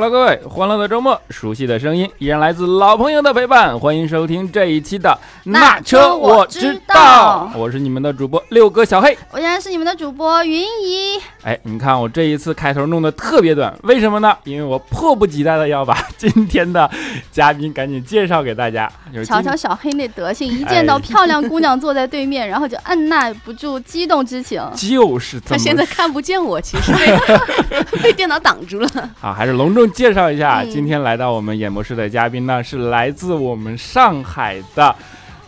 [0.00, 5.18] Hello，各位，欢乐的周末，熟悉的声音依然来自老朋友的陪伴，欢迎收听这一期的
[5.50, 11.18] 《那车我知道》，我是你们的主播六哥小黑，我现在是你们的主播云姨。
[11.42, 14.36] 哎，你看我这一次开头弄得特别短，为什么呢？
[14.44, 16.90] 因为我迫不及待的要把今天的
[17.32, 18.90] 嘉宾赶紧介绍给大家。
[19.24, 24.62] 瞧瞧小黑那德行，一见到漂亮姑娘坐在对面，然后就按捺不住激动之情。
[24.76, 28.88] 就是他现在看不见我，其实被 被电脑挡住了。
[29.18, 34.94] 好， 还是隆重介绍一下，今天来到我们演播室的嘉宾呢，是来自我们上海的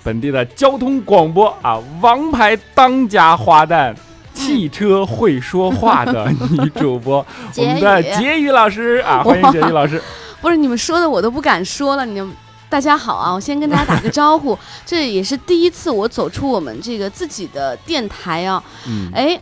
[0.03, 3.95] 本地的交通广播啊，王牌当家花旦，
[4.33, 7.25] 汽车会说话的 女主播，
[7.57, 10.03] 我们的杰宇老师啊，欢迎杰宇老师。
[10.41, 12.07] 不是你们说的，我都不敢说了。
[12.07, 12.33] 你们
[12.69, 19.41] 大家好啊，我先跟大家打个招呼，这也是第一次我走出我们这个自己的电台啊，嗯，哎。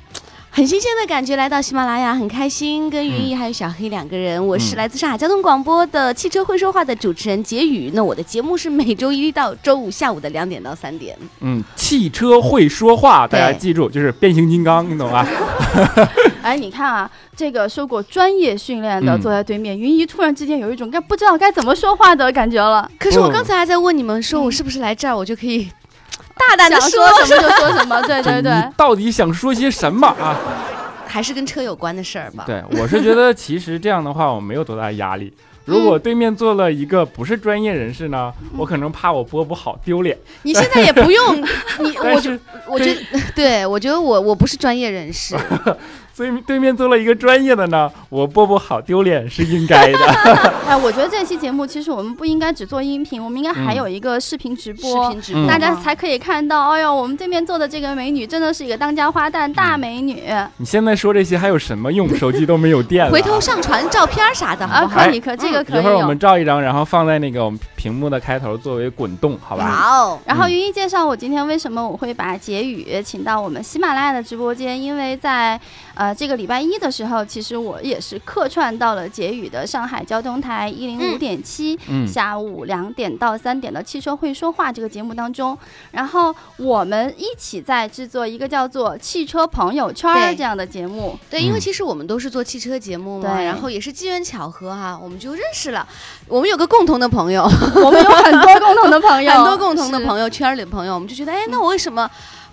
[0.51, 4.45] 很新鲜的感觉，来到喜马拉雅很开心，跟云姨还有小黑两个人。
[4.45, 7.93] 我是来自上海交通广播的汽车会说话的主持人杰宇。
[7.95, 11.17] 那我的节目是每周一到周五下午的两点到三点。
[11.41, 15.25] 嗯，汽车会说话，大家记住，就是变形金刚，你懂吧？
[16.43, 22.91] 哎，你看啊，这个受过专业训练的坐在对面，云姨突然之间有一种该不知道该怎么说话的感觉了。
[22.99, 25.69] 可是我刚才还在问你们，说我是不是来这儿，我就可以。
[26.39, 26.91] 大胆的说
[27.25, 28.53] 什么就说什么，对对对。
[28.77, 30.37] 到底想说些什么啊？
[31.07, 32.45] 还是跟车有关的事儿吧。
[32.47, 35.33] 对，我是觉得其实这样的话，我没有多大压力。
[35.65, 40.17] 如果对面坐了一个不是专业人士呢，我可能怕我播不好丢脸。
[40.43, 41.37] 你现在也不用，
[41.81, 42.31] 你我就
[42.67, 43.01] 我觉得，
[43.35, 45.37] 对我觉得我我不是专业人士。
[46.19, 49.99] 所以对面做了一个专业的呢，我播不好丢脸是应该的。
[50.67, 56.71] 哎，我觉得这期节目其实我们不应该只做音频，我们应该还有一个视频直播，视频直播，大家才可以看到。
[56.71, 60.25] 哎呦，我们对面坐的这个美女真的是一个当家花旦大美女。
[60.57, 62.13] 你现在说这些还有什么用？
[62.17, 63.13] 手机都没有电了。
[63.13, 65.79] 回头上传照片啥的啊，可以可这个可以。
[65.79, 69.71] 一会儿我们照一张，然后放在那个我们屏幕的开头作为滚动，好吧？
[69.71, 70.21] 好。
[70.27, 75.61] 然后云一介绍我今天为什么我会把杰宇请到我们喜马拉雅的直播间，因为在
[75.95, 76.89] 呃这个礼拜一的。
[76.89, 81.79] 的时候，其实我也是客串到了杰宇的上海交通台一零五点七，
[82.11, 85.57] 下午两点到三点的汽车会说话这个节目当中，
[85.91, 91.19] 然后我们一起在制作一个叫做汽车朋友圈这样的节目。
[91.29, 95.87] 对，因为其实我们都是做汽车节目嘛，然后也是机缘巧合哈，我们就认识了。
[96.27, 97.47] 我们有个共同的朋友，
[97.85, 102.09] 我们有很多共同的朋友，很多共同的朋友圈里的朋友，我们就觉得，哎，那我为什么？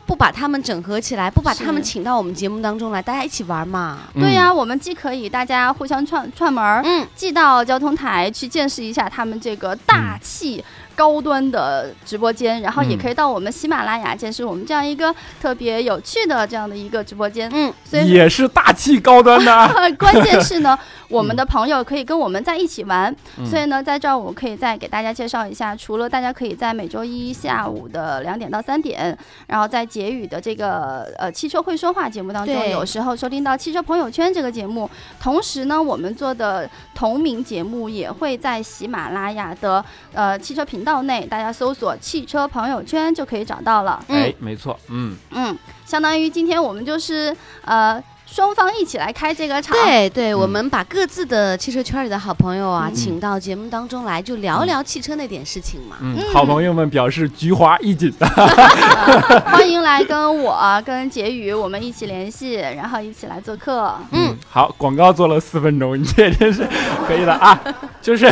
[0.08, 4.02] 不把他们整合起来，不把他们请到我们节目当中来，大家一起玩嘛？
[4.14, 10.64] 对呀，我们既可以大家互相串串门儿，嗯，既到交通台去见识一下他们这个大气。
[10.98, 17.52] 高端的直播间，然后也可以到我们喜马拉雅见识我们这样一个特别有趣的这样的一个直播间。
[17.54, 19.70] 嗯，所以也是大气高端的。
[20.00, 23.14] 关键是呢，我们的朋友可以跟我们在一起玩。
[23.46, 29.18] 所以呢，在这儿我可以再给大家介绍一下，除了大家可以在每周一下午的两点到三点，
[29.48, 34.90] 然后在杰宇的这个呃汽车会说话节目当中，有时候收听到汽车朋友圈这个节目。
[35.20, 39.84] 同时呢，我们做的同名节目也会在喜马拉雅的
[40.14, 40.86] 呃汽车频。
[40.86, 44.06] 道内，大家搜索“汽车朋友圈”就可以找到了。
[44.08, 49.76] 哎，没错，嗯嗯，相当于今天我们就是呃双方一起来开这个场。
[49.78, 55.98] 对对，我们把各自的汽车圈里的好朋友啊，请到节目当中来，就聊聊汽车那点事情嘛。
[56.02, 58.12] 嗯，好朋友们表示菊花一紧，
[59.46, 63.96] 欢迎来跟我跟杰宇我们一起联系，然后一起来做客。
[64.12, 66.68] 嗯，好，广告做了四分钟，你这真是
[67.08, 67.60] 可以了啊，
[68.02, 68.28] 就是。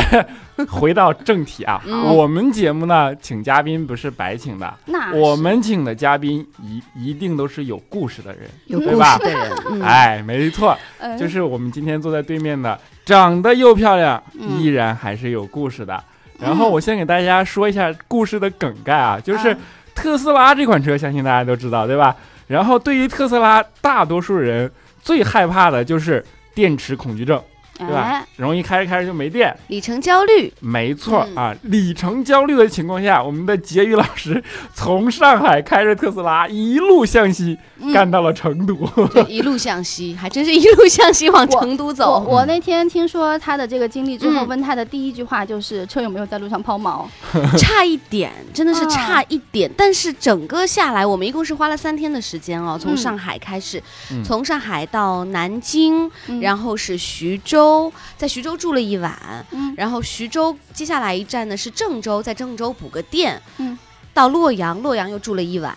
[0.70, 1.82] 回到正题啊，
[2.12, 4.72] 我们节目呢，请嘉宾不是白请的，
[5.14, 10.76] 我们请的嘉宾一一定都是有故事的人，有故事的人，哎，没错，
[11.18, 16.02] 就是我们今天坐在对面的，长得又漂亮，依然还是有故事的。
[16.38, 19.56] 然后我先给大家说一下故事的梗概啊，就是
[19.94, 22.14] 特斯拉这款车，相信大家都知道，对吧？
[22.46, 24.70] 然后对于特斯拉，大多数人
[25.00, 26.24] 最害怕的就是
[26.54, 27.42] 电池恐惧症。
[27.78, 28.24] 对吧？
[28.36, 30.52] 容易开着开着就没电，里程焦虑。
[30.60, 34.42] 没错啊，里程焦虑的情况下，我们的杰宇老师
[34.72, 37.58] 从上海开着特斯拉一路向西，
[37.92, 38.74] 干到了成都。
[39.08, 42.24] 对， 一路向西，还真是一路向西往成都走。
[42.28, 47.04] 我那天听说他的这个经历之后，问他的第一句话就是：“车有没有在路上抛锚？”
[47.58, 49.70] 差一点，真的是差一点。
[49.76, 53.82] 但是整个下来，我们一共是花了三天的时间哦，从上海开始，
[54.24, 56.08] 从上海到南京，
[56.40, 57.63] 然后是徐州。
[57.64, 59.12] 州在徐州住了一晚，
[59.52, 63.78] 嗯，然后徐州接下来一站呢是郑州，在郑州补个店，嗯，
[64.12, 65.74] 到洛阳，洛阳又住了一晚，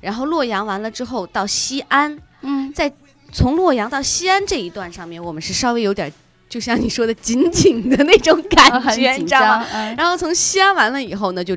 [0.00, 2.92] 然后洛阳完了之后到西安，嗯，在
[3.32, 6.12] 从洛阳到西安这一段上面，我们是稍微有点。
[6.46, 9.66] 就像你说的紧紧的那种感觉，你知道吗？
[9.98, 11.56] 然后从西安完了以后呢，就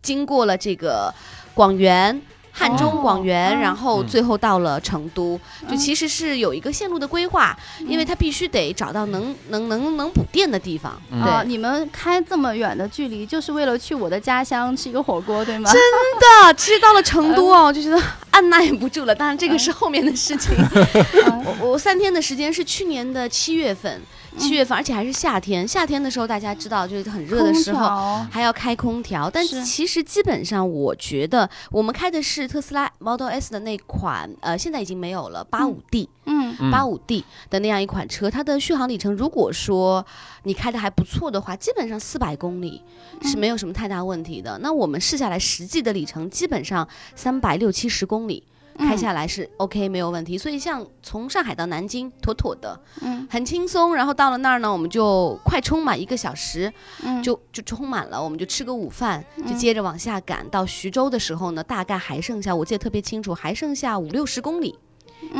[0.00, 1.12] 经过了这个
[1.52, 2.18] 广元。
[2.58, 5.38] 汉中、广元，然后最后到了成都，
[5.70, 10.98] 就其实是有一个线路的规划，因为它必须得找到能能能能补电的地方。
[11.20, 15.70] 啊，你们开这么远的距离，就是为了去我的家乡吃一个火锅，对吗？
[15.70, 15.82] 真
[16.18, 18.00] 的，其实到了成都哦，就觉得
[18.30, 19.14] 按耐不住了。
[19.14, 20.56] 当然，这个是后面的事情。
[21.60, 24.00] 我我三天的时间是去年的七月份。
[24.36, 25.66] 七月份，而且还是夏天。
[25.66, 29.28] 夏天的时候，大家知道就是很热的时候，还要开空调。
[29.28, 40.04] 但是其实基本上，我觉得我们开的是特斯拉 Model S 的那款，呃，现在已经没有了，八五 D，嗯，八五 D 的那样一款车，它的续航里程，如果说
[40.44, 42.82] 你开的还不错的话，基本上四百公里
[43.22, 44.58] 是没有什么太大问题的。
[44.62, 48.42] 那我们试下来实际的里程，基本上三百六七十公里。
[48.76, 53.94] 开下来是 OK 没有问题，所以像从上海到南京妥妥的，嗯，很轻松。
[53.94, 60.48] 然后到了那儿呢，我们就快充嘛，一个小时，嗯，就就充满了，我们就吃个午饭，就接着往下赶。
[60.50, 64.78] 到徐州的时候呢，大概还剩下，我记得特别清楚，还剩下五六十公里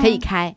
[0.01, 0.55] 可以开，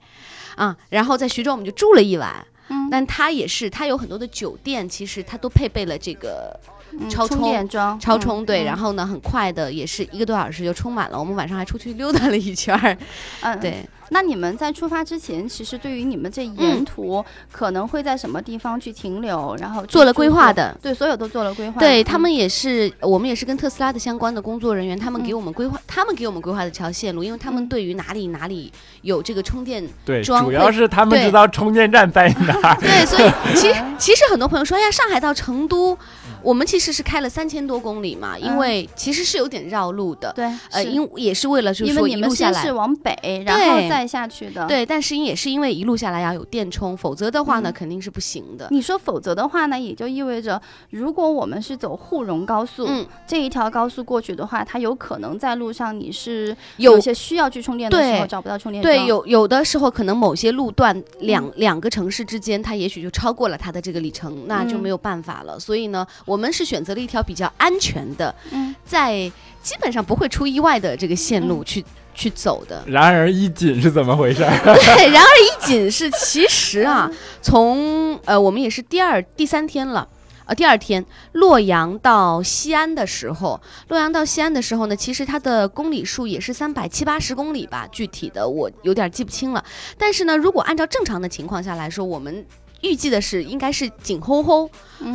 [0.55, 6.59] 啊，然后在徐州我们就住了一晚，嗯，但它也是，它有很多的酒店，其实它都配备了这个。
[7.07, 7.69] 超充
[7.99, 11.19] 超充对，然后呢，很快的也是一个多小时就充满了。
[11.19, 12.97] 我们晚上还出去溜达了一圈儿，
[13.41, 13.87] 嗯，对。
[14.11, 21.79] 那你们在出发之前，其实对于你们这沿途可能会在什么地方去停留，然后做了规划的，对，所有都做了规划。
[21.79, 28.73] 对他们也是，我们也是跟特斯拉的相关的工作人员，他们给我们规划，他们给我们规划的这条线路，因为他们对于哪里哪里
[29.03, 32.77] 有这个充电对，主要是他们知道充电站在哪儿。
[32.79, 35.95] 对，所以 其实其实很多朋友说，哎呀，上海到成都，
[36.43, 40.33] 我们其实是开了三千多公里嘛，因为其实是有点绕路的。
[40.33, 42.61] 对，呃，因也是为了就是说一路下来。
[42.61, 44.09] 是往北，然后再。
[44.09, 44.65] 下去的。
[44.65, 48.67] 对，但是因也是因为一路下来要有电充，否则的话呢肯定是不行的。
[48.71, 50.59] 你说否则的话呢，也就意味着
[50.89, 65.59] 如果我们是走沪蓉高速，嗯，这一条高速过去的话，它有可能在路上你是有些需要去充电的时候找不到充电对，有有的时候可能某些路段两两个城市之间，它也许就超过了它的这个里程，那就没有办法了。
[65.59, 69.31] 所以呢，我们是选择了一条比较安全的，嗯，在
[69.61, 71.83] 基本上不会出意外的这个线路去。
[72.11, 74.39] 去走的，然而一紧是怎么回事？
[74.41, 77.09] 对， 然而一紧是其实啊，
[77.41, 80.05] 从呃我们也是第二第三天了，
[80.43, 89.63] 呃第二天洛阳到西安的时候，洛阳到西安的时候呢，其实它的公里数也是三百七八十公里吧，具体的我有点记不清了。
[89.97, 92.45] 但是呢，如果按照正常的情况下来说，我们
[92.81, 94.69] 预计的是应该是紧吼吼，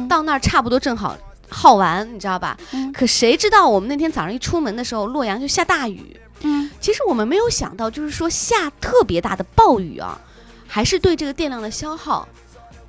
[0.08, 1.16] 到那儿差不多正好
[1.48, 2.56] 耗完，你知道吧？
[2.92, 6.16] 可谁知道我们那天早上一出门的时候，洛阳就下大雨。
[6.42, 10.20] 嗯，其实我们没有想到，就是说下特别大的暴雨啊，
[10.66, 12.28] 还是对这个电量的消耗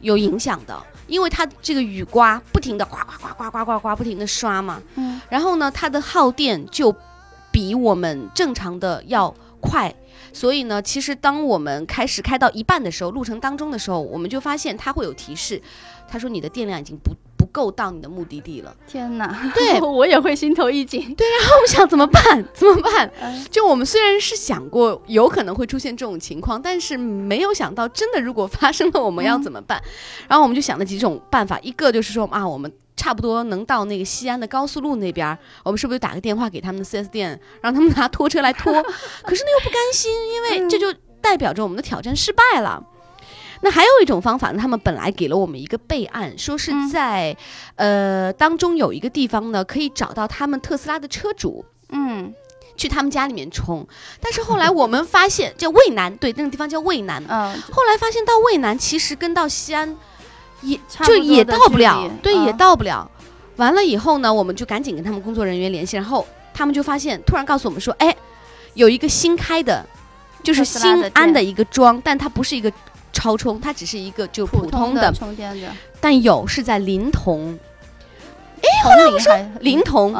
[0.01, 0.81] 有影响的。
[1.07, 6.91] 因为它这个雨刮不停的刮刮刮刮刮刮刮不停的刷嘛，嗯，然后呢，它的耗电就
[7.51, 9.31] 比我们正常的要
[9.61, 9.93] 快，
[10.35, 15.61] 所以呢，其实当我们开始开到一半的时候，路程当中的时候，我们就发现它会有提示，
[16.09, 17.45] 他说你的电量已经不不。
[17.55, 19.49] 够到你的目的地了，天哪！
[19.55, 21.15] 对 我也会心头一紧。
[21.15, 22.43] 对，然后我们想怎么办？
[22.53, 23.09] 怎么办？
[23.49, 29.81] 就我们虽然是想过有可能会出现这种情况，但是没有想到真的如果发生了，我们要怎么办？
[30.27, 38.71] 然后我们就想了几种办法，一个就是说啊，我们差不多能到那个西安的高速路那边，我们是不是打个电话给他们的 4S 店，让他们拿拖车来拖？
[39.23, 42.83] 可是呢又不甘心，因为这就代表着我们的挑战失败了。
[43.61, 47.35] 那还有一种方法呢，他们本来给了我们一个备案，说是在，
[47.75, 52.33] 呃，当中有一个地方呢，可以找到他们特斯拉的车主，嗯，
[52.75, 53.87] 去他们家里面充。
[54.21, 57.23] 但是后来我们发现，叫渭南，对，那个地方叫渭南。
[57.27, 57.59] 嗯。
[57.71, 59.97] 后来发现到渭南其实跟到西安，
[60.65, 63.09] 也就也到不了，对，也到不了。
[63.55, 68.15] 完了以后呢，我们就赶紧跟他们工作人员联系，然后他们就发现，突然告诉我们说，哎，
[68.73, 69.85] 有一个新开的，
[70.43, 72.71] 就是新安的一个桩，但它不是一个。
[73.17, 77.57] 超充，它只是一个就普通的充电的，但有是在临潼。
[78.57, 80.11] 哎，后来我说临潼，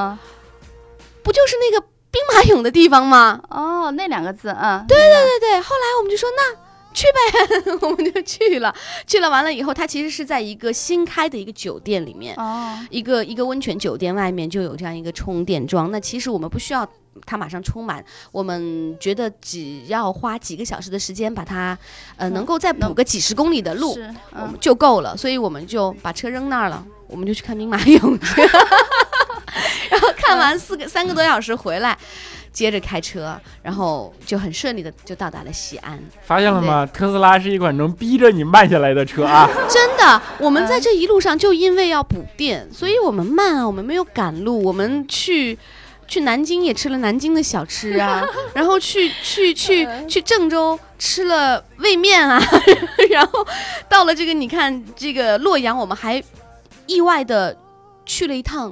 [1.22, 3.42] 不就是那个兵马俑的地方吗？
[3.50, 5.60] 哦，那两个字，嗯，对对对对。
[5.60, 6.56] 后来我们就说那
[6.96, 8.74] 去呗， 我们就去了。
[9.06, 15.92] 去了完了以后，它其实是在一个新开的一个酒店里面，哦，一个一个温泉酒店外面就有这样一个充电桩。
[15.92, 16.90] 那其实我们不需要。
[17.26, 21.76] 它马上充满，我们觉得只要花几个小时的时间把它，
[22.18, 23.98] 呃，能够再补个几十公里的路，
[24.32, 25.16] 我们就够了。
[25.16, 28.42] 所以我们就把车扔那儿了，我们就去看兵马俑去。
[29.90, 31.98] 然后看完四个三个多小时回来，
[32.56, 36.02] 接着开车，然后就很顺利的就到达了西安。
[36.24, 36.86] 发现了吗？
[36.86, 39.46] 特斯拉是一款能逼着你慢下来的车啊！
[39.70, 45.60] 真的，我们在这一路上就因为要补电，所以我们慢啊，我们没有赶路，我们去。
[46.08, 52.40] 去南京也吃了南京的小吃啊， 然后去去去去郑州吃了味面啊，
[53.10, 53.44] 然后
[53.90, 56.24] 到了这个你看这个洛阳，我们还
[56.86, 57.58] 意外的
[58.06, 58.72] 去了一趟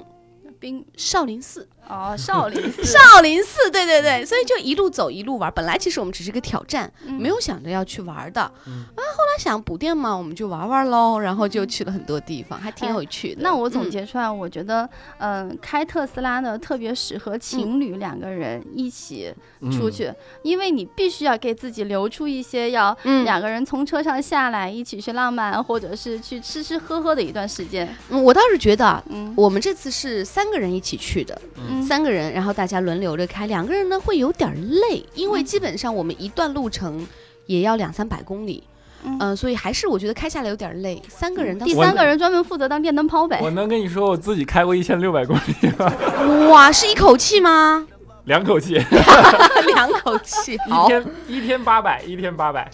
[0.60, 1.68] 冰少林寺。
[1.90, 5.52] 哦，少林寺， 少林寺，对对对，所以就一路走一路玩。
[5.54, 8.42] 本来其实我们只是个挑战，没有想着要去玩的。
[8.42, 13.42] 啊，后来想补电嘛，我们就玩玩喽，然后就去了很多地方，还挺有趣的。
[13.42, 19.34] 那我总结出来，我觉得，嗯，开特斯拉呢特别适合情侣两个人一起
[19.72, 20.12] 出去，
[20.42, 27.88] 因为你必须要给自己留出一些要两个人从车上下来一起去浪漫，或者是去吃吃喝喝的一段时间。
[28.10, 31.40] 嗯，我倒是觉得，嗯，我们这次是三个人一起去的。
[31.82, 33.48] 三个人，然后大家轮流着开。
[33.48, 37.06] 两个人呢会有点累，因为基本上我们一段路程
[37.46, 38.64] 也要两三百公里，
[39.20, 41.02] 嗯，所以还是我觉得开下来有点累。
[41.08, 43.40] 三个人，第三个人专门负责当电灯泡呗。
[43.42, 46.48] 我能跟你说，我自己开过一千六百公里。
[46.50, 47.86] 哇，是一口气吗？
[48.26, 48.76] 两口气，
[49.76, 50.54] 两口气。
[50.54, 52.70] 一天一天八百，一天八百。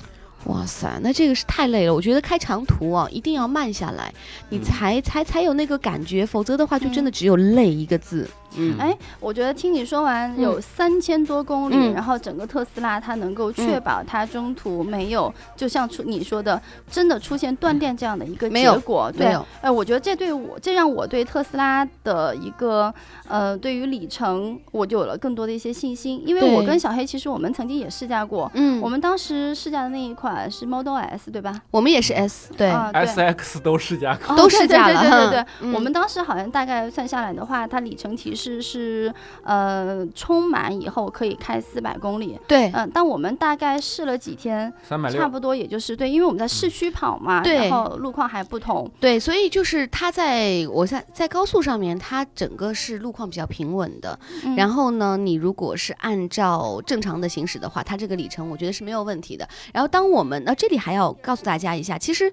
[0.45, 1.93] 哇塞，那这个是太累了。
[1.93, 4.13] 我觉得开长途啊，一定要慢下来，
[4.49, 8.29] 你才才才有那个感觉，否则的话就真的只有累一个字。
[8.57, 19.11] 嗯，哎，我觉得听你说完有三千多公里，然后整个特斯拉它能够确保它中途没有，就像出你说的，真的出现断电这样的一个结果。
[19.11, 22.93] 对，哎，我觉得这对我，这让我对特斯拉的一个
[23.27, 26.21] 呃，对于里程，我就有了更多的一些信心。
[26.25, 31.61] 因为我跟小黑其实我们曾经也试驾过，嗯，我们当时试驾的那一款是 Model S，对吧？
[31.71, 35.01] 我们也是 S，对，S X 都试驾过，都试驾了。
[35.01, 38.49] 对对对，我们当时好像大概算下来的话，它里程提示。
[38.49, 42.39] 是是，呃，充满以后可以开四百公里。
[42.47, 48.89] 对，嗯，但我们大概试了几天，三百差不多也就是对，因为我们在市区跑嘛，然后路况还不同。
[48.97, 54.17] 对，所以就是它在我在在高速上面，它整个是路况比较平稳的。
[54.55, 59.45] 然后呢，你如果是按照正常的行驶的话，它这个里程我觉得是没有问题的。
[59.73, 62.31] 然后当我们那这里还要告诉大家一下，其实，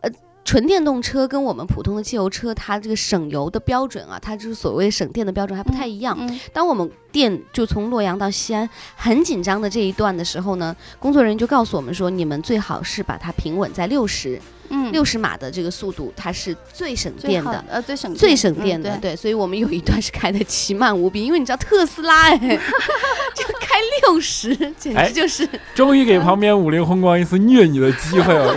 [0.00, 0.10] 呃。
[0.44, 6.18] 纯电动车跟我们普通的汽油车，它这个省油的标准啊，它就是所谓省电的标准还不太一样。
[6.52, 14.40] 当我们电就从洛阳到西安很紧张的这一段的时候呢，工作人员就告诉我们说，你们最好是把它平稳在六十。
[14.70, 22.38] 嗯，六十码的这个速度，它是最省电的，呃，最省最省电的，对，所以我们有一段是开的奇慢无比，因为你知道特斯拉哎，
[23.36, 28.56] 就开六十，简直就是，终于给旁边五菱宏光一次虐你的机会了，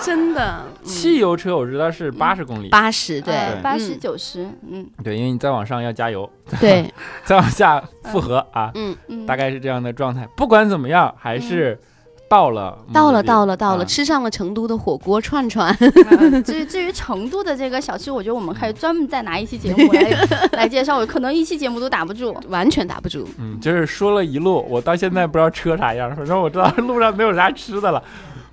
[0.00, 0.64] 真 的。
[0.84, 6.28] 汽油车我知道是八十公里，八十对，八十九十，嗯，对，因为你再往上要加油，
[6.60, 6.92] 对，
[7.24, 8.94] 再往下复合啊，嗯。
[9.08, 10.28] 嗯，大概是这样的状态。
[10.36, 11.78] 不管怎么样，还是。
[12.26, 15.72] 到了，到了，到了，到了，吃上了成都的火锅串串。
[16.42, 20.96] 至于至于成都的这个小吃，我觉得我们可以专门再拿一期节目来 来介绍。
[20.96, 23.28] 我可能一期节目都打不住，完全打不住。
[23.38, 28.02] 嗯，就是说了一路，我到现在不知道车啥样，反正我知道路上没有啥吃的了。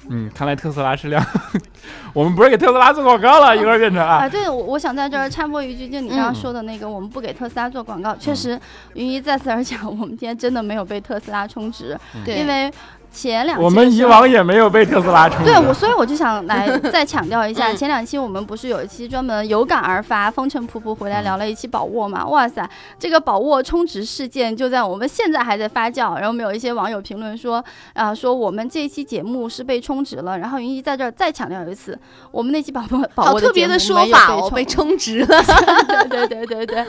[0.10, 1.24] 嗯，看来特斯拉是辆，
[2.14, 4.18] 我们不是给特斯拉做广告了，一会儿变成啊。
[4.18, 8.60] 啊，对，我我想在这儿插播一句，就你刚刚说的那个，我们不给特斯拉做广告，确实，
[8.96, 12.72] 云一再次而讲，我们今天真的没有被特斯拉充值，因为。
[13.12, 15.44] 前两期我们以往也没有被特斯拉充。
[15.44, 22.26] 对，我所以我就想来再强调一下，前两期我们不是有一期专门有感而发、风尘仆仆回来聊了一期宝沃嘛？
[22.26, 26.14] 哇塞，这个宝沃充值事件就在我们现在还在发酵。
[26.16, 27.64] 然后我们有一些网友评论说
[27.94, 30.40] 啊，说我们这一期节目是被充值了。
[30.40, 32.00] 然后云姨在这儿再强调一次，
[32.32, 35.44] 我们那期宝沃宝沃特别的说法哦，被充值了。
[36.10, 36.86] 对对对对。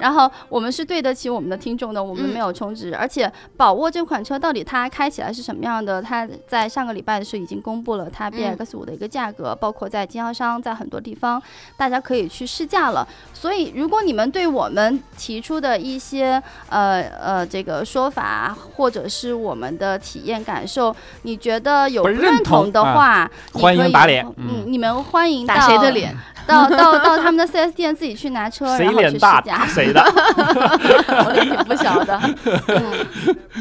[0.00, 2.96] 然后我们是对得起我们的听众的，我们没有充值。
[2.96, 5.65] 而且宝沃这款车到底它开起来是什么？
[5.66, 11.42] 样的，它在上个礼拜的时候已经公布了它 B X 五的一个价格，包括在经销商，在很多地方，
[11.76, 13.06] 大家可以去试驾了。
[13.32, 24.26] 所以，如果你们对我们提出的一些呃呃这个说法，或者是我们的体验感受，你觉得有不认同的话，欢迎打脸。
[24.36, 26.16] 嗯，你们欢迎打谁的脸？
[26.46, 29.66] 到到到他们的 4S 店自己去拿车，然后去试驾。
[29.66, 30.00] 谁的？
[31.26, 32.20] 我脸挺不小的。
[32.68, 33.06] 嗯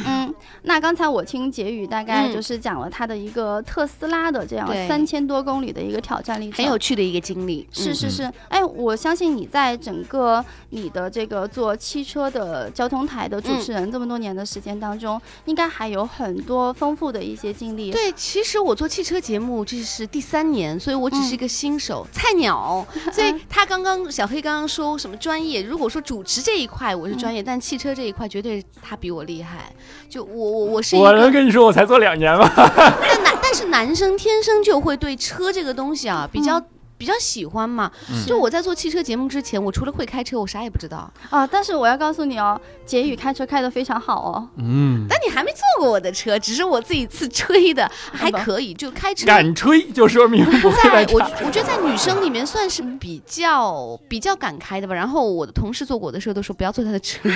[0.05, 0.35] 嗯。
[0.67, 7.65] 那刚才我听杰宇大概就是讲了他的一个特斯拉的这样三千多公里的一个挑战历程，很有趣的一个经历。
[7.71, 17.91] 是是是，哎，我相信你在整个你的这个做汽车的交通台的主持人这么多年的时间当中，应该还有很多丰富的一些经历。
[17.91, 22.85] 对，其实我做汽车节目这是第三年，所以我只是一个新手菜鸟。
[23.13, 25.63] 所以他刚刚小黑刚刚说什么专业？
[25.63, 29.71] 如果说主持这一块我是专业，但汽车这一块绝对他比我厉害。
[30.09, 32.49] 就我我我是我能跟你说，我才做两年吗？
[32.55, 36.61] 但男但是男生天生就会对车这个东西啊比较。
[36.97, 37.91] 比较喜欢嘛，
[38.25, 41.45] 就我在做汽车节目之前，我除了会开车，我啥也不知道啊。
[41.45, 44.49] 但是我要告诉你哦，杰宇开车开得非常好哦。
[44.57, 48.73] 嗯，但你还没坐过我的车，只是我自己自吹的，还可以。
[48.73, 54.93] 就开车敢吹，就说明不在我我觉得在女生里面算是比较比较敢开的吧。
[54.93, 57.29] 然后我的同事坐过我的车都说不要坐他的车，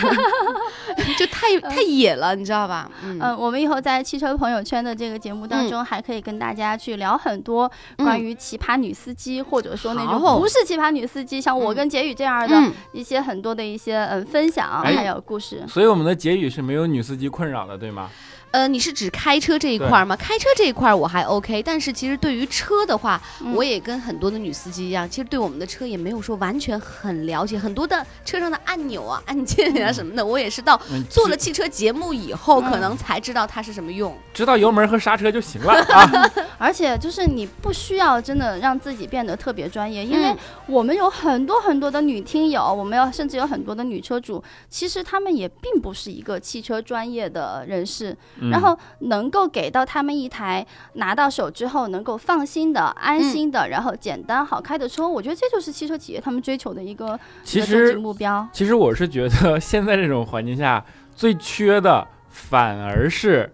[1.18, 2.90] 就太太野了，你知道吧？
[3.04, 9.42] 嗯，我们以后在汽车朋友圈的这个节目当中，还可以跟大家去聊很多关于奇葩女司机。
[9.50, 15.64] 或者说那种不是奇葩女司机，像我跟杰宇这样的一些很多的一些嗯分享，还有故事。
[15.68, 18.10] 所以我们的杰宇是没有女司机困扰的，对吗？
[18.52, 20.16] 呃，你是指开车这一块吗？
[20.16, 23.22] 开车这一块我还 OK，但是其实对于车的话，
[23.54, 30.80] 我也跟很多的女司机一样，其实对我们的车也没有说完全很了解，很多的车上的按钮啊、按键啊什么的，我也是到
[31.10, 34.18] 做了汽车节目以后，可能才知道它是什么用。
[34.34, 36.32] 知道油门和刹车就行了 啊！
[36.58, 48.18] 而且就是你不需要真的让自己变得特别专业，因为我们有很多很多的女听友，我们要甚至有很多的女车主，其实他们也并不是一个汽车专业的人士。
[48.52, 58.48] 然后能够给到他们一台拿到手之后能够放心的、安心的，然后简单好开的车，我觉得这就是汽车企业他们追求的一个其实目标。
[58.54, 60.84] 其实我是觉得现在这种环境下
[61.16, 63.54] 最缺的反而是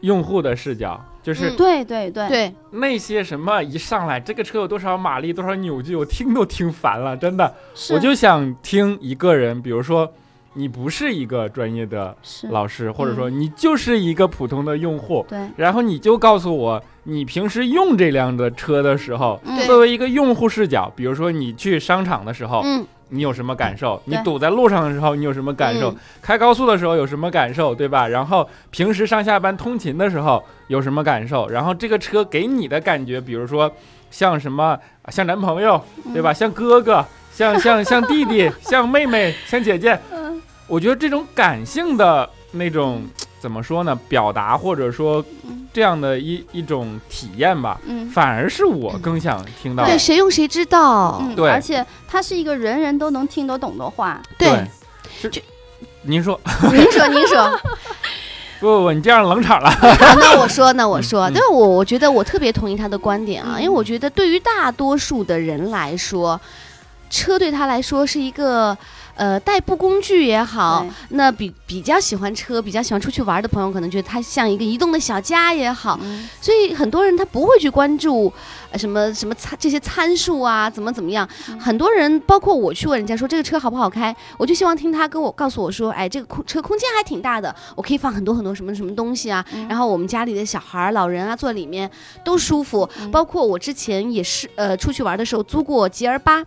[0.00, 2.28] 用户的视角，就是对对对。
[2.28, 2.54] 对。
[2.70, 7.54] 那些什么一上来这个车有多少马力、多少扭矩，我听都听烦了，真的，
[7.90, 10.12] 我就想听一个人，比如说。
[10.54, 12.14] 你不是一个专业的
[12.50, 15.38] 老师，或者说你就是一个普通的用户，对。
[15.56, 24.00] 然后你就告诉我，你平时用这辆的车的时候，作为一个用户视角，比如说你去商场的时候，嗯，你有什么感受？
[24.04, 25.94] 你堵在路上的时候，你有什么感受？
[26.20, 27.74] 开高速的时候有什么感受？
[27.74, 28.08] 对吧？
[28.08, 31.48] 然后平时上下班通勤的时候有什么感受？
[31.48, 33.72] 然后这个车给你的感觉，比如说
[34.12, 36.32] 像什么，像男朋友，对吧？
[36.32, 39.98] 像哥哥，像像像弟弟， 像妹妹，像姐姐。
[40.68, 43.02] 我觉得这种感性的那种
[43.40, 43.98] 怎么说呢？
[44.08, 45.22] 表达或者说
[45.72, 49.84] 这样的一一种体验吧，嗯，反而是我更想听到。
[49.84, 51.22] 对，谁用谁知道。
[51.36, 54.22] 对，而且它是一个人人都能听得懂的话。
[54.38, 54.64] 对，
[55.20, 55.28] 就
[56.02, 57.60] 您说，您说，您说。
[58.62, 59.68] 不不不，你这样冷场了。
[60.20, 66.40] 那我说，那我说，但是我我觉得我特别同意他的观点啊，因为我觉得对于大多数的人来说，
[67.10, 68.78] 车对他来说是一个。
[69.14, 75.98] 呃，代步工具也好，那比比较喜欢车、比较喜欢出去玩的朋友，可能觉得它像一个移动的小家也好。
[76.40, 78.32] 所以很多人他不会去关注，
[78.76, 81.28] 什么什么参这些参数啊，怎么怎么样。
[81.60, 89.44] 很多人，包括我去问人家说这个车好不好开，我就希望听他跟我告诉我说，哎，这个空车空间还挺大的，我可以放很多很多什么什么东西啊。
[89.68, 91.88] 然后我们家里的小孩、老人啊，坐里面
[92.24, 92.88] 都舒服。
[93.12, 96.44] 包括我之前也是，呃，出去玩的时候租过吉尔八。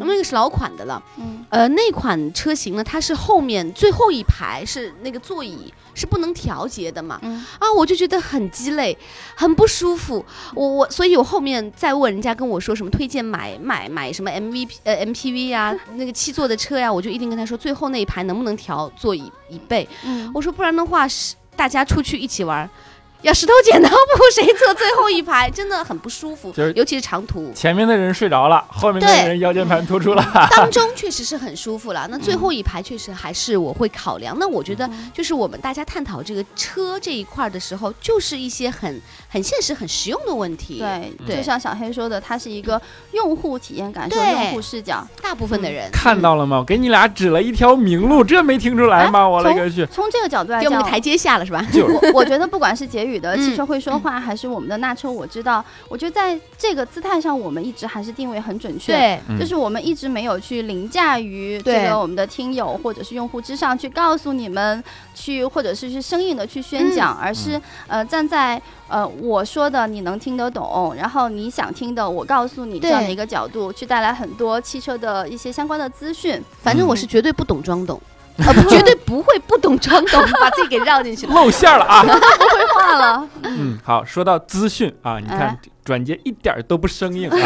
[0.00, 8.96] 那个是老款的了，嗯，呃，那款车型呢，它是后面最后一排是那个座椅是不能调节的嘛，嗯，啊，我就觉得很鸡肋，
[9.34, 22.68] 很不舒服，我我，所以我后面再问人家跟我说什么推荐买买买什么 M V P 呃 M P V 啊， 那个七座的车呀，我就一定跟他说最后那一排能不能调座椅椅背，嗯，我说不然的话是大家出去一起玩。
[23.22, 32.06] 要石头剪刀布， 谁坐最后一排，真的很不舒服，就是尤其是长途，前面的人睡着了，后面的人腰间盘突出了，当 中确实是很舒服了。
[32.08, 34.36] 那最后一排确实还是我会考量。
[34.38, 40.84] 那我觉得就是我们大家探讨这个车这一块的时候，就是一些很很现实、很实用的问题。
[41.26, 42.80] 对，就像小黑说的，它是一个
[43.12, 45.04] 用户体验感受、用户视角。
[45.20, 46.62] 大部分的人看到了吗？
[46.64, 49.26] 给你俩指了一条明路，这没听出来吗？
[49.26, 49.84] 我勒个去！
[49.86, 51.66] 从这个角度来讲，给我们台阶下了是吧？
[51.74, 53.15] 我我觉得不管是结语。
[53.18, 55.64] 的汽车会说话，还是我们的那车我知道。
[55.88, 58.92] 我觉得在这个姿态上，我们一直还是定位很准确。
[58.92, 64.82] 对，就是我们一直没有去凌驾于这个我们的听友或者是用户之上去告诉你们
[65.14, 76.42] 去，或者是去生硬的去宣讲，而是呃站在呃我说的你能听得懂，然后你想听的我告诉你这样的一个角度去带来很多汽车的一些相关的资讯。
[76.62, 78.00] 反正我是绝对不懂装懂。
[78.68, 81.34] 绝对不会不懂装懂，把自己给绕进去了。
[81.34, 82.02] 露馅了啊！
[82.04, 83.28] 不会画了。
[83.42, 87.36] 嗯，好，说到资讯啊，你看哎转接一点儿都不生硬啊。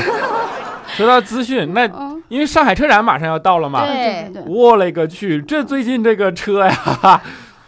[0.97, 7.23] 说到资讯，那嗯，因为上海车展马上要到了嘛，对对对对，我勒个去，这最近这个车呀，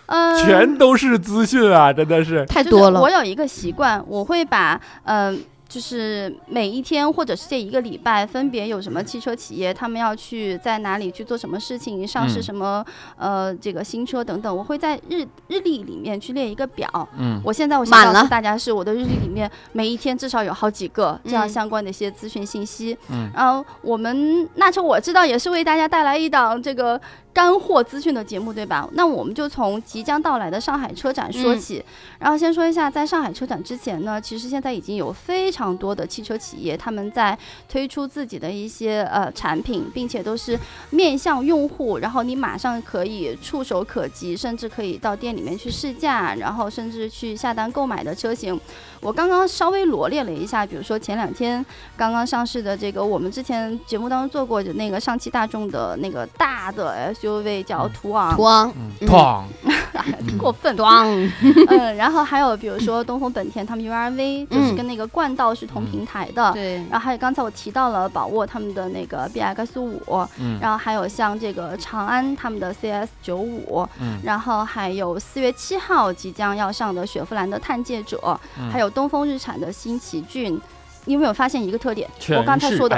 [0.06, 2.44] 嗯， 全都是资讯啊，真的是。
[2.46, 5.40] 太多了我有一个习惯，我会把嗯。
[5.72, 12.42] 就是每一天或者是这一个礼拜，分别有什么汽车企业，他们要去在哪里去做什么事情，上市嗯。
[12.42, 12.84] 什么、
[13.16, 17.08] 呃这个新车等等，我会在日日历里面去列一个表。
[17.16, 17.40] 嗯。
[17.42, 22.94] 我现在我想告诉大家，是我的日历里面每一天至少有好几个这样嗯相关的一些资讯信息。
[23.08, 23.30] 嗯。
[23.34, 27.00] 然后我们那车我知道也是为大家带来一档这个
[27.32, 28.88] 干货资讯的节目，对吧？
[28.92, 31.84] 那我们就从即将到来的上海车展说嗯起。
[32.18, 37.36] 然后先说一下，在上海车展之前呢，其实现在已经有非常多的汽车企业他们在
[37.68, 40.58] 推出自己的一些呃产品，并且都是
[40.90, 48.60] 面向用户，然后你马上可以触手可及，甚至可以到店里面去试驾，然后甚至去下单购买的车型。
[49.02, 51.64] 我刚刚稍微罗列了一下，比如说前两天
[51.96, 59.48] 刚刚上市的这个，我们之前节目当中做过的那个上汽大众的那个大的 SUV 叫途昂，途昂，途昂，
[60.38, 60.72] 过分。
[60.72, 61.30] 咣，
[61.68, 66.50] 嗯，然后还有比如说东风本田他们 URV 就是嗯跟那个冠道是同平台的。
[66.52, 70.00] 对，然后还有刚才我提到了宝沃他们的那个 BX 五，
[70.38, 70.58] 嗯。
[70.60, 74.18] 然后还有像这个长安他们的 CS 九五，嗯。
[74.24, 78.18] 然后还有四月七号即将要上的雪佛兰的探界者，
[78.58, 78.70] 嗯。
[78.70, 80.60] 还有东风日产的新奇骏。
[81.04, 82.08] 你有没有发现一个特点？
[82.28, 82.94] 我刚才说的。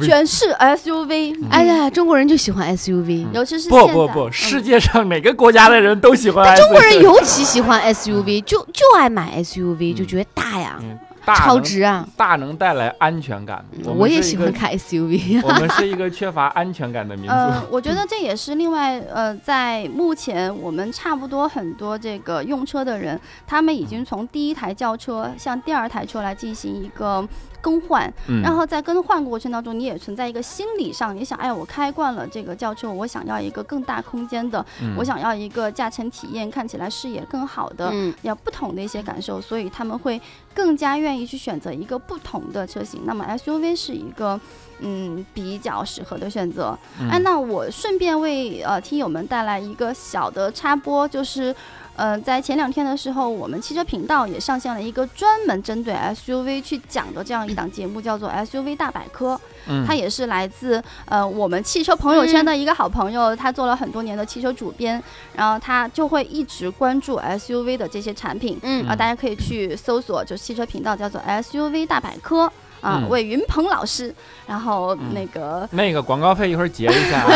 [0.00, 1.48] 全是 SUV，、嗯。
[1.50, 3.92] 哎呀，中国人就喜欢 SUV，尤其是不现在。
[3.92, 4.32] 不不，嗯。
[4.32, 6.60] 世界上每个国家的人都喜欢 SUV。
[6.60, 12.06] 中国人尤其喜欢 SUV，就就爱买 SUV，就觉得大呀，嗯大超值啊！
[12.16, 13.64] 大能带来安全感。
[13.84, 27.26] 我我也喜欢开 SUV， 我们是一个缺乏安全感的民呃族。，我觉得这也是另外呃，在目前我们差不多很多这个用车的人，他们已经从第一台轿车向第二台车来进行一个
[27.60, 28.42] 更换，嗯。
[28.42, 34.94] 然后在更换过程当中，你也存在一个心理上，你想，哎，我开惯了这个轿车，我想要一个更大空间的，嗯。
[34.96, 40.20] 我想要一个驾乘体验看起来视野更好的，嗯，要不同的一些感受，所以他们会
[40.54, 43.02] 更加愿意去选择一个不同的车型。
[43.04, 44.40] 那么 SUV 是一个
[44.80, 46.78] 嗯比较适合的选择。
[47.00, 51.54] 嗯哎，那我顺便为呃听友们带来一个小的插播，就是。
[51.96, 59.38] 呃，在前两天的时候，我们汽车频道也上线了一个专门针对 SUV 去讲的这样一档节目，叫做 SUV 大百科。
[59.66, 65.02] 嗯它也是来自呃我们汽车朋友圈的一个好朋友，他做了很多年的汽车主编，
[65.34, 74.14] 然后他就会一直关注 SUV 的这些产品，嗯啊，大家可以去搜索，就汽车频道叫做 SUV 大百科啊，嗯为云鹏老师，
[74.46, 77.28] 然后那个那个广告费一会儿结一下啊。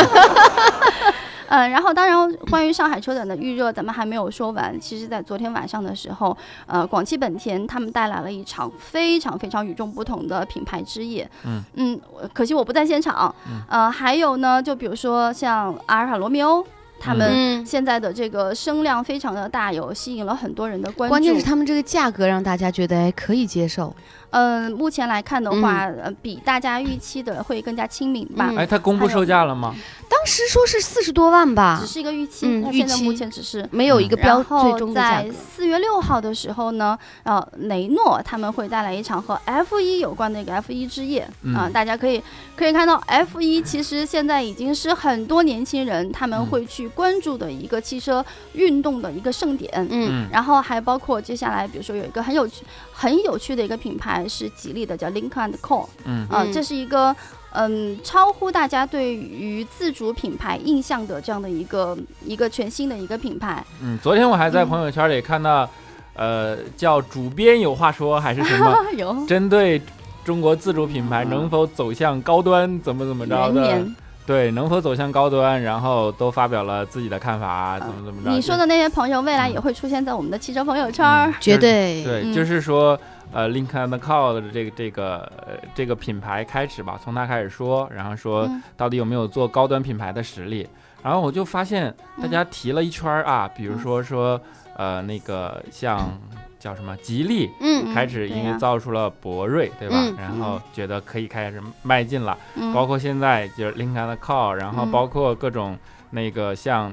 [1.47, 4.77] 嗯， 然后当然，关于上海车展的预热，咱们还没有说完。
[4.79, 11.29] 其实，在昨天晚上的时候，呃，广汽本田他们带来了一场非常非常与众不同的品牌之夜。
[11.45, 12.01] 嗯嗯
[12.33, 13.33] 可惜我不在现场。
[13.47, 16.65] 嗯呃，还有呢，就比如说像阿尔法罗密欧，
[16.99, 21.11] 他们嗯，现在的这个声量非常的大，有吸引了很多人的关注。
[21.11, 23.95] 关键是他们这个价格让大家觉得哎可以接受，
[24.37, 28.47] 嗯、目前来看的话，呃，比大家预期的会更加亲民吧。
[28.49, 29.73] 嗯哎，他公布售价了吗？
[30.09, 35.33] 当时说是四十多万吧只，是一个预期，嗯预期那现在目前只是没有一个标最终的价在格。
[35.33, 42.21] 四月六号的时候呢，呃，雷诺他们会带来一场和 F 一有关的一个 F 一之夜啊、嗯大家可以
[42.57, 49.71] 可以看到 F 一其实现在已经是很多年轻人他们嗯会去关注的一个汽车运动的一个盛典。
[49.89, 55.87] 嗯嗯然后还包括接下来，比如说有一个很有趣、很有趣的一个品牌是吉利的，叫 Lincoln Co。
[56.05, 56.27] 嗯。
[56.29, 56.51] 啊、嗯。
[56.53, 57.15] 这是一个
[57.51, 63.63] 嗯超乎大家对于自主品牌印象的这样的一个一个全新的一个品牌。
[63.81, 65.69] 嗯，昨天我还在嗯朋友圈里看到，
[66.15, 69.25] 呃，叫主编有话说还是什么， 有。
[69.25, 69.81] 针对
[70.23, 73.85] 中国自主品牌嗯能否走向高端，怎么怎么着的，
[74.25, 78.31] 对，能否走向高端，然后都发表了自己的看法，怎么怎么着。
[78.31, 81.31] 你说的那些朋友，未来嗯也会出现在我们的汽车朋友圈儿。
[81.39, 82.03] 绝对。
[82.03, 82.33] 对，嗯。
[82.33, 82.99] 就是说，
[83.31, 88.61] 呃，Lincoln Co 的这个这个呃这个品牌开始吧，从它开始说，然后说嗯。
[88.77, 90.67] 到底有没有做高端品牌的实力，
[91.03, 94.39] 然后我就发现大家提了一圈儿啊，比如说说
[94.75, 96.17] 呃那个像
[96.59, 97.49] 叫什么吉利。
[97.59, 99.95] 嗯开始因为造出了博瑞，对吧？
[99.99, 102.73] 嗯然后觉得可以开始迈进了，嗯。
[102.73, 104.91] 包括现在就是 Lincoln Co，然后嗯。
[104.91, 105.77] 包括各种
[106.09, 106.91] 那个像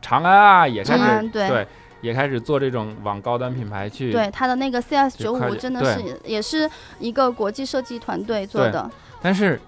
[0.00, 1.66] 长安啊，也开始对
[2.04, 8.90] 也开始做这种往高端品牌去对它的那个 CS 九五真的是也是一个国际设计团队做的。
[9.22, 9.58] 但是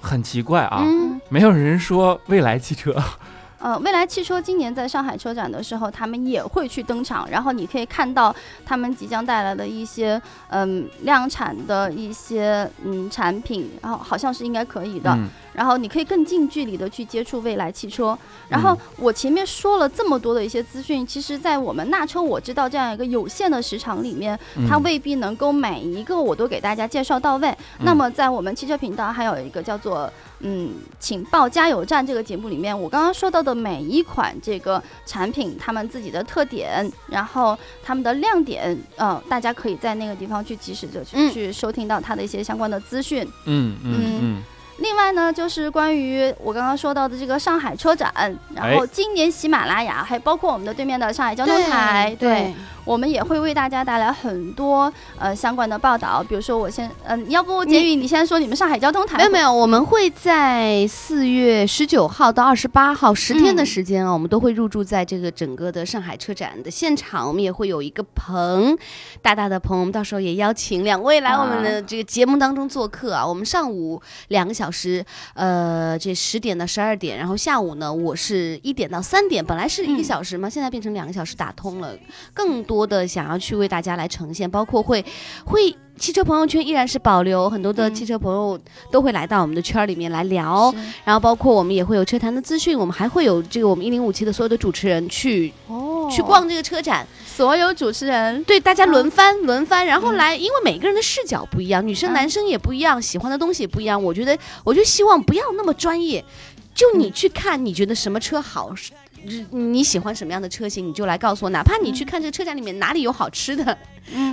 [0.00, 2.94] 很奇怪啊，嗯没有人说未来汽车，
[3.58, 8.34] 呃，未来汽车今年在上海车展的时候，他们也会去登场，然后你可以看到
[8.66, 15.16] 他们即将带来的一些嗯量产的一些嗯产品，然后好像是应该可以的。
[15.52, 18.16] 然后你可以更近距离的去接触未来汽车。
[18.48, 24.38] 然后我前面说了这么多的一些资讯，其实，在我们纳车我知道这样一个有限的时长里面，
[24.68, 27.54] 它未必能够每一个我都给大家介绍到位。
[27.80, 30.10] 那么在我们汽车频道还有一个叫做
[30.40, 43.26] 嗯，请报加油站这个节目里面，我刚刚说到的每一款这个产品，他们自己的特点，然后他们的亮点，呃，大家可以在那个地方去及时的去去收听到它的一些相关的资讯。
[43.46, 44.42] 嗯嗯嗯。
[44.78, 48.12] 另外呢，就是关于我刚刚说到的这个上海车展，
[48.54, 52.52] 然后今年喜马拉雅，还包括我们的对面的上海交通台，对。
[52.84, 68.76] 我们也会为大家带来很多呃相关的报道，比如说我先嗯，要不杰宇你先说你们上海交通台没有没有，我们会在四月十九号到二十八号十天的时间啊，我们都会入驻在这个整个的上海车展的现场，我们也会有一个棚，
[69.22, 73.24] 大大的棚，我们到时候也邀请两位来我们的这个节目当中做客啊。
[73.24, 81.94] 我们上午两个小时，呃，这十点到十二点，然后下午呢，我是一点到三点，本来是一个小时嘛，现在变成两个小时打通了，
[82.32, 82.62] 更。
[82.62, 85.04] 多的想要去为大家来呈现，包括会
[85.44, 88.56] 会汽车朋友圈依然是保留很多的汽车朋友
[88.88, 90.72] 都会来到我们的圈里面来聊，
[91.04, 96.08] 然后包括我们也会有车坛的资讯，我们还会有这个我们一零五七的所有的主持人去哦。
[96.08, 106.22] 去逛这个车展，所有主持人对大家轮番轮番，然后来，因为每个人的视角不一样，女生男生也不一样，喜欢的东西也不一样，我觉得我就希望不要那么专业，
[106.74, 108.74] 就你去看你觉得什么车好。
[109.50, 111.50] 你喜欢什么样的车型，你就来告诉我。
[111.50, 113.78] 哪怕你去看这个车展里面哪里有好吃的，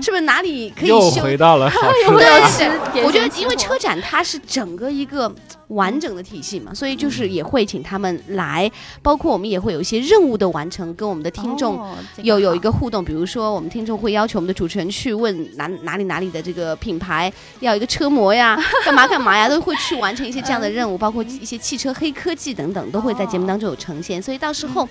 [0.01, 2.09] 是不是哪里可以又回到了 好吃
[2.63, 3.05] 的？
[3.05, 5.33] 我觉得，因为车展它是整个一个。
[5.69, 8.67] 完整的体系嘛，所以就是也会请他们来，
[9.03, 11.79] 包括我们也会有一些任务的完成，跟我们的听众
[12.23, 13.05] 有有一个互动。
[13.05, 24.19] 比如说，我们听众会要求我们的主持人去问哪哪里哪里的这个品牌要一个车模呀， 干嘛干嘛呀，都会去完成一些这样的任务，包括一些汽车黑科技等等，都会在节目当中有呈现。
[24.19, 24.89] 所以到时候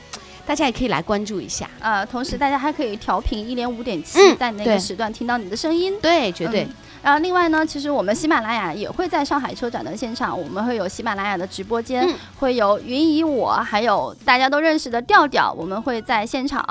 [0.49, 1.69] 大家也可以来关注一下。
[1.79, 5.93] 呃，同时大家还可以调频一点五点七，在那个时段听到你的声音。
[6.01, 6.67] 对，绝对。
[7.03, 12.09] 然后另外呢，其实我们喜马拉雅也会在上海车展的现场，我们会有喜马拉雅的直播间，
[12.39, 16.65] 会有云姨我，还有大家都认识的调调，我们会在现场，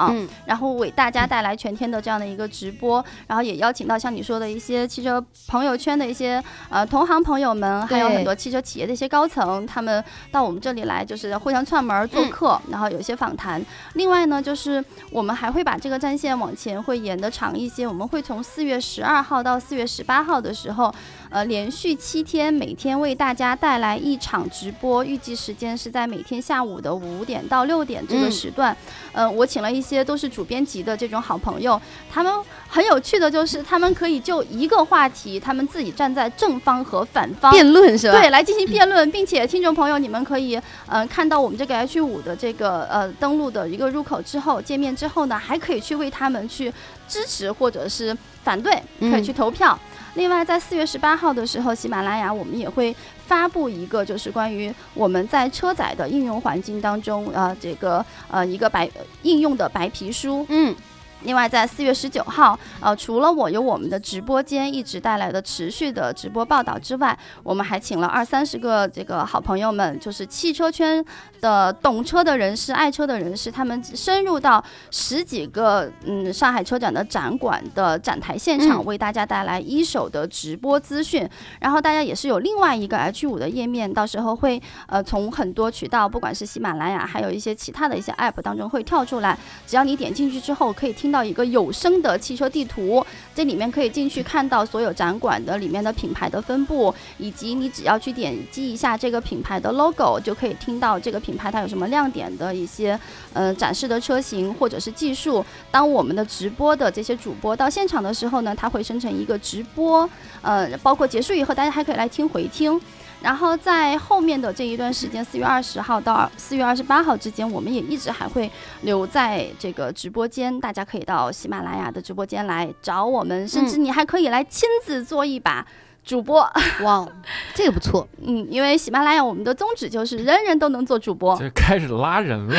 [0.45, 13.63] 然后为大家带来全天的这样的一个直播，然后也邀请到像你说的一些汽车朋友圈的一些呃同行朋友们，还有很多汽车企业的一些高层，他们到我们这里来就是互相串门做客，然后有一些访谈。
[13.93, 20.17] 另外呢，就是我们还会把这个战线往前会延的长一些，我们会从四月十二号到四月十八。
[20.27, 20.93] 八号的时候，
[21.29, 28.75] 呃，连续七天，每天为大家带来一场直播，预计时间是在每天下午的五点到六点这个时段。
[29.13, 32.33] 嗯，我请了一些都是主编级的这种好朋友，他们
[32.67, 38.19] 很有趣的就是，他们可以就一个话题，他们自己站在正方和反方辩论是吧？
[38.19, 46.73] 对，来进行辩论，并且听众朋友，你们可以嗯看到我们这个 H 五的这个呃登录的一个入口之后，界面之后呢，还可以去为他们去
[47.07, 49.77] 支持或者是反对，可以去投票。
[50.17, 52.93] 另外，在四月十八号的时候，喜马拉雅我们也会
[53.27, 58.89] 发布一个，就是关于我们在车载的应用环境当中，呃，这个呃一个白
[59.21, 60.75] 应用的白皮书，嗯。
[61.23, 71.03] 另外，在四月十九号，呃，除了我有我们的直播间一直带来的持续的直播报道之外，我们还请了二三十个这个好朋友们，就是汽车圈
[71.41, 81.27] 的懂车的人士、爱车的人士，他们深入到十几个嗯上海车展的展馆的展台现场，为大家带来一手的直播资讯。
[81.59, 91.17] 然后大家也是有另外一个 H 五的页面，到时候会呃从很多渠道，不管是喜马拉雅，还有一些其他的一些 App 当中会跳出来，只要你点进去之后，可以听听。
[91.17, 102.99] 到一个有声的汽车地图，这里面可以进去看到所有展馆的里面的品牌的分布，以及你只要去点击一下这个品牌的 logo，就可以听到这个品牌它有什么亮点的一些
[103.33, 105.43] 呃展示的车型或者是技术。
[105.71, 110.07] 当我们的直播的这些主播到现场的时候呢，它会生成一个直播，
[110.41, 112.79] 呃，包括结束以后大家还可以来听回听。
[113.21, 118.49] 然后在后面的这一段时间，四月二十号到四月二十八号之间，我们也一直还会
[118.81, 125.65] 留在这个直播间，大家可以到喜马拉雅的直播间来找我们，甚至你还可以来亲自做一把
[126.05, 126.39] 主播。
[126.83, 127.05] 哇，
[127.53, 128.07] 这个不错。
[128.23, 131.35] 嗯，因为喜马拉雅我们的宗旨就是人人都能做主播。
[131.37, 132.55] 这开始拉人了，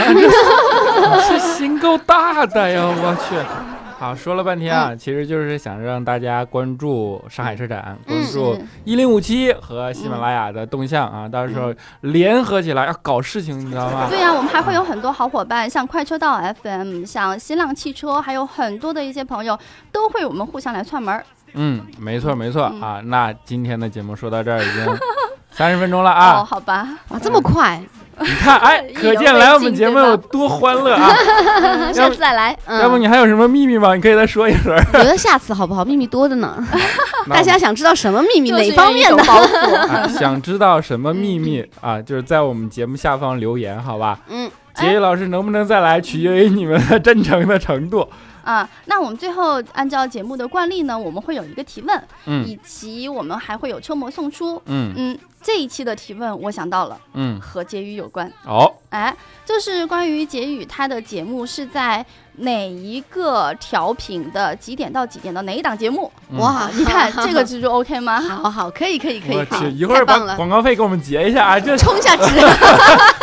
[1.29, 2.85] 这 心够大的呀！
[2.85, 3.78] 我去。
[3.99, 14.07] 好，说了半天啊，其实就是想让大家关注上海车展，关注嗯一零五七和喜马拉雅的动向啊，到时候联合起来要搞事情，你知道吗？
[14.09, 19.59] 对呀、我们还会有很多好伙伴，像快车道 FM，像新浪汽车，还有很多的一些朋友，
[19.91, 21.21] 都会我们互相来串门。
[21.55, 23.01] 嗯，没错没错嗯啊。
[23.05, 24.87] 那今天的节目说到这儿已经
[25.51, 27.83] 三十分钟了哦，啊，好吧，哇，这么快，
[28.25, 31.15] 你看，哎，可见来我们节目有多欢乐啊！
[31.63, 32.57] 嗯 下次再来。
[32.67, 33.95] 嗯要不你还有什么秘密吗？
[33.95, 34.77] 你可以再说一轮。
[34.93, 35.85] 我觉得下次好不好？
[35.85, 36.57] 秘密多着呢，
[37.31, 39.23] 大家想知道什么秘密，哪方面的？
[39.25, 39.77] 包袱？
[39.77, 42.01] 啊，想知道什么秘密啊？
[42.03, 44.19] 就是在我们节目下方留言，好吧？
[44.29, 48.09] 嗯，杰宇老师能不能再来，取决于你们的真诚的程度。
[48.49, 54.61] 啊，那我们最后按照节目的惯例呢，我们会有一个提问，嗯以及我们还会有车模送出。
[54.65, 58.33] 嗯嗯，这一期的提问我想到了，嗯，和结语有关。
[58.47, 62.03] 哦，哎，就是关于结语，他的节目是在
[62.37, 66.11] 哪一个调频的几点到几点的哪一档节目？
[66.31, 68.19] 嗯哇， 你看这个蜘蛛 OK 吗？
[68.19, 71.61] 好好，可以可以可以，好我，一会儿把广告费给我们结一下啊！
[71.61, 72.23] 这冲下去，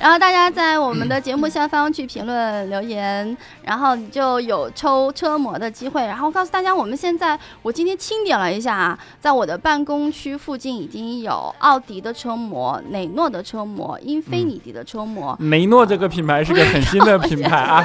[0.00, 6.06] 然后大家在我们的节目下方去评论留言，然后你就有抽车模的机会。
[6.06, 17.84] 然后告诉大家，我们现在我今天清点了一下啊，在我的办公区附近已经有奥迪的车模、雷诺的车模、英菲尼迪的车模，雷诺这个品牌是个很新的品牌啊。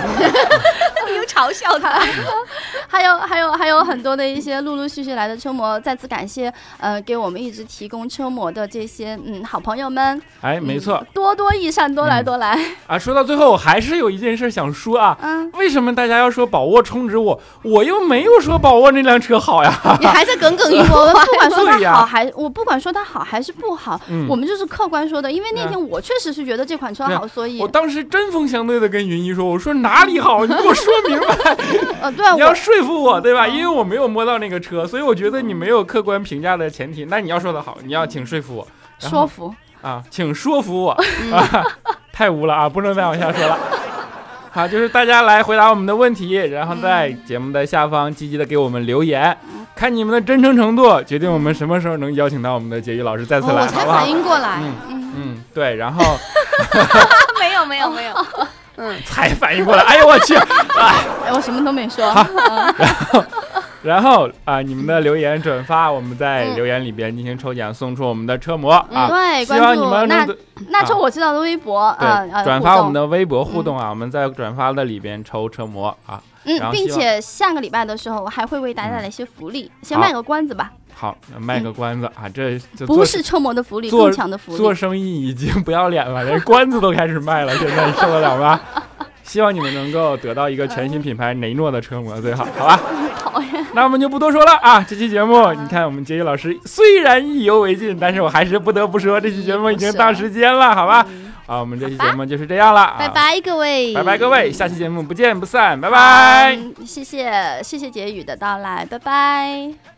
[1.24, 2.00] 又嘲笑他，
[2.88, 5.80] 还有还有还有很多的一些陆陆续续来的车模。
[5.80, 12.60] 再次感谢呃给我们一直提供车模的这些嗯好朋友们，哎，没错嗯多多益善，多来嗯多来。
[12.88, 13.00] 啊。
[13.00, 15.18] 说到最后，我还是有一件事想说啊。
[15.22, 17.40] 嗯，为什么大家要说宝沃充值我？
[17.64, 19.98] 我又没有说宝沃那辆车好呀。
[20.00, 30.46] 你还在耿耿于我怀们 不管说它好还我不管说它好还是不好，嗯我们就是客观说的，因为那天我确实是觉得这款车好，所以我当时针锋相对的跟云一说：“我说哪里好？
[30.46, 31.58] 你给我说明白，
[32.02, 33.48] 呃对啊你要说服我，对吧？
[33.48, 37.06] 因为我没有摸到那个车，所以我觉得你没有客观评价的前提。
[37.06, 38.68] 那你要说的好，你要请说服我
[39.00, 39.54] 说服。
[39.82, 40.98] 啊，请说服我！
[42.14, 43.58] 太污了啊，不能再往下说了。
[44.50, 54.10] 好，就是大家来回答我们的问题，然后在节目的下方积极的给我们留言，嗯看你们的真诚程度，决定我们什么时候能邀请到我们的杰宇老师再次哦来，好不好我才反？
[54.10, 56.18] 应过来，嗯嗯，嗯，对，然后
[57.40, 58.14] 没有没有没有，
[59.06, 60.36] 才反应过来，哎呦我去！
[60.78, 62.06] 哎，我什么都没说。
[62.84, 63.24] 然后
[63.84, 69.08] 然后啊、你们的留言转发，我们在嗯留言里边进行抽奖，送出我们的车模啊。
[69.10, 70.38] 对，希望你关注那们能
[70.70, 76.22] 那抽我知道的微博，呃对呃，转发我们的，微博互动啊，我们在转发的里边抽车模啊。
[76.46, 84.74] 嗯并且下个礼拜的时候我还会为大家带来一些福利，先卖个关子吧，好，那卖个关子啊，这这不是车模的福利，做更强的福利做。
[84.74, 88.60] 生意已经不要脸了，连关子都开始卖了，现在你受得了吗？
[89.24, 92.80] 希望你们能够得到一个全新品牌雷诺的车模最好，好吧？
[93.18, 94.86] 讨厌，那我们就不多说了啊！
[94.88, 101.06] 这期节目，你看我们杰宇老师虽然意犹未尽，但是我还是不得不说，这期节目已经到时间了，好吧？
[101.46, 106.56] 啊，我们这期节目就是这样了，啊拜，拜各位，拜拜各位，下期节目不见不散，拜拜。
[106.56, 109.93] 嗯谢谢谢谢杰宇的到来，拜拜。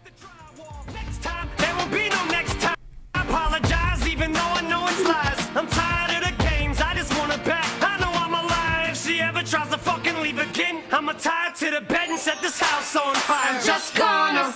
[4.15, 5.41] Even though I know it's lies.
[5.58, 7.67] I'm tired of the games, I just wanna bet.
[7.82, 8.91] I know I'm alive.
[8.91, 12.41] If she ever tries to fucking leave again, I'ma tie to the bed and set
[12.41, 13.56] this house on fire.
[13.56, 14.54] I'm just gonna